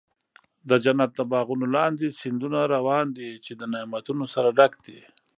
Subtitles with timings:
[0.69, 4.99] د جنت د باغونو لاندې سیندونه روان دي، چې د نعمتونو سره ډک دي.